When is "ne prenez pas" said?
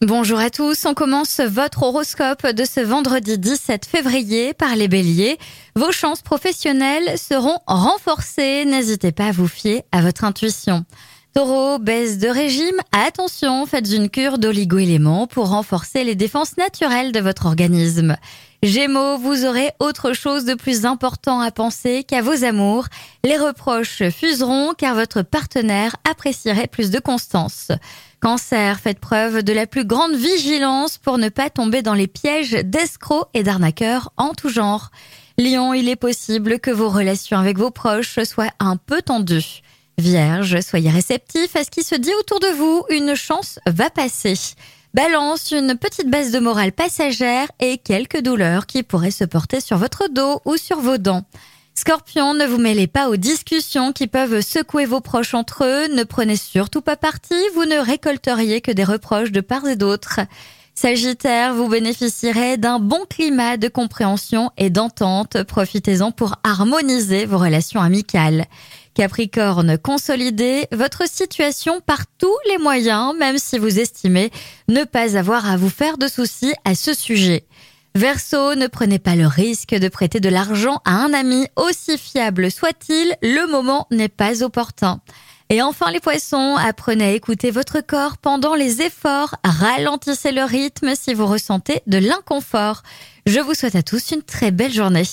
78.54-79.16